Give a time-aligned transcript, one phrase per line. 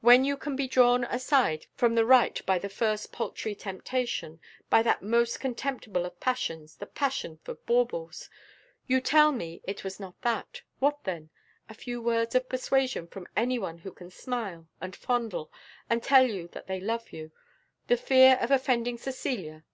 [0.00, 4.80] When you can be drawn aside from the right by the first paltry temptation by
[4.82, 8.30] that most contemptible of passions the passion for baubles!
[8.86, 11.28] You tell me it was not that, what then?
[11.68, 15.52] a few words of persuasion from any one who can smile, and fondle,
[15.90, 17.30] and tell you that they love you;
[17.88, 19.62] the fear of offending Cecilia!